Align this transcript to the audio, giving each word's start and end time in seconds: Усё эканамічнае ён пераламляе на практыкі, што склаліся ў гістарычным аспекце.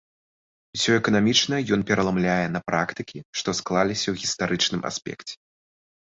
Усё 0.77 0.91
эканамічнае 1.01 1.59
ён 1.77 1.81
пераламляе 1.89 2.47
на 2.55 2.59
практыкі, 2.71 3.23
што 3.43 3.49
склаліся 3.61 4.05
ў 4.09 4.15
гістарычным 4.25 4.81
аспекце. 4.93 5.33